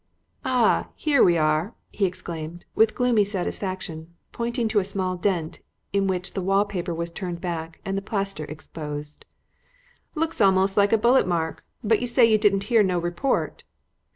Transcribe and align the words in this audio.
"Ah! 0.43 0.87
here 0.95 1.23
we 1.23 1.37
are!" 1.37 1.75
he 1.91 2.05
exclaimed, 2.07 2.65
with 2.73 2.95
gloomy 2.95 3.23
satisfaction, 3.23 4.15
pointing 4.31 4.67
to 4.67 4.79
a 4.79 4.83
small 4.83 5.15
dent 5.15 5.61
in 5.93 6.07
which 6.07 6.33
the 6.33 6.41
wall 6.41 6.65
paper 6.65 6.91
was 6.91 7.11
turned 7.11 7.39
back 7.39 7.79
and 7.85 7.95
the 7.95 8.01
plaster 8.01 8.45
exposed; 8.45 9.25
"looks 10.15 10.41
almost 10.41 10.75
like 10.75 10.91
a 10.91 10.97
bullet 10.97 11.27
mark, 11.27 11.63
but 11.83 12.01
you 12.01 12.07
say 12.07 12.25
you 12.25 12.39
didn't 12.39 12.63
hear 12.63 12.81
no 12.81 12.97
report." 12.97 13.63